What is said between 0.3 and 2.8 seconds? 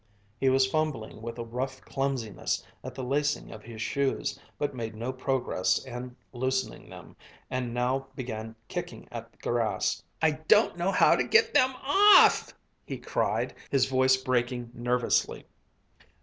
He was fumbling with a rough clumsiness